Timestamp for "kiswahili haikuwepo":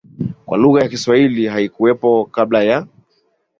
0.89-2.25